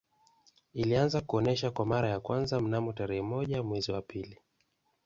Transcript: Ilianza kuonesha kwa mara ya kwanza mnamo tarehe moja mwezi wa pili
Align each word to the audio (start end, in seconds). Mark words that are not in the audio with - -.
Ilianza 0.73 1.21
kuonesha 1.21 1.71
kwa 1.71 1.85
mara 1.85 2.09
ya 2.09 2.19
kwanza 2.19 2.59
mnamo 2.61 2.93
tarehe 2.93 3.21
moja 3.21 3.63
mwezi 3.63 3.91
wa 3.91 4.01
pili 4.01 4.39